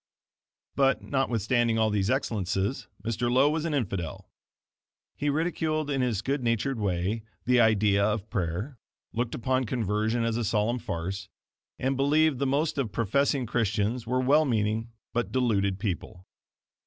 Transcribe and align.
But, 0.75 1.03
not 1.03 1.29
withstanding 1.29 1.77
all 1.77 1.91
these 1.91 2.09
excellences, 2.09 2.87
Mr. 3.03 3.31
Lowe 3.31 3.51
was 3.51 3.65
an 3.65 3.75
infidel. 3.75 4.31
He 5.15 5.29
ridiculed 5.29 5.91
in 5.91 6.01
his 6.01 6.23
good 6.23 6.41
natured 6.43 6.79
way, 6.79 7.21
the 7.45 7.59
idea 7.59 8.03
of 8.03 8.27
prayer, 8.31 8.79
looked 9.13 9.35
upon 9.35 9.65
conversion 9.65 10.23
as 10.23 10.37
a 10.37 10.43
solemn 10.43 10.79
farce, 10.79 11.29
and 11.77 11.95
believed 11.95 12.39
the 12.39 12.47
most 12.47 12.79
of 12.79 12.91
professing 12.91 13.45
Christians 13.45 14.07
were 14.07 14.19
well 14.21 14.43
meaning 14.43 14.91
but 15.13 15.31
deluded 15.31 15.77
people. 15.77 16.25